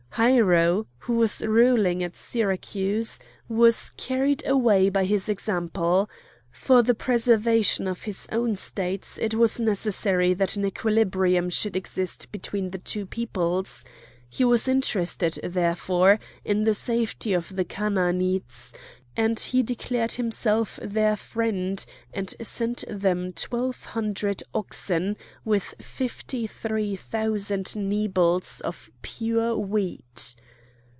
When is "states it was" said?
8.57-9.57